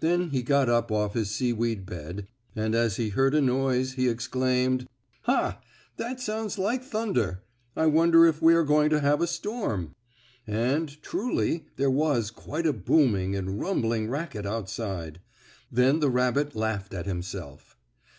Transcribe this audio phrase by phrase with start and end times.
[0.00, 4.06] Then he got up off his seaweed bed and as he heard a noise he
[4.06, 4.86] exclaimed:
[5.22, 5.62] "Ha!
[5.96, 7.42] That sounds like thunder.
[7.74, 9.94] I wonder if we are going to have a storm?"
[10.46, 15.20] And, truly, there was quite a booming and rumbling racket outside.
[15.70, 17.78] Then the rabbit laughed at himself.